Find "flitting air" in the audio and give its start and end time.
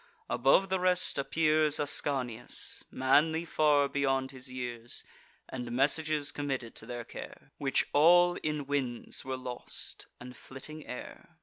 10.35-11.37